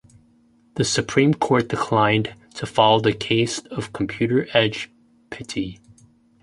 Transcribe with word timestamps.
The 0.77 0.83
Supreme 0.83 1.35
Court 1.35 1.67
declined 1.67 2.33
to 2.55 2.65
follow 2.65 2.99
the 3.01 3.13
case 3.13 3.59
of 3.67 3.93
Computer 3.93 4.47
Edge 4.51 4.89
Pty. 5.29 5.77